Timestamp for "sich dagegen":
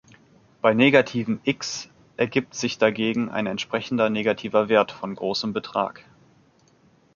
2.55-3.29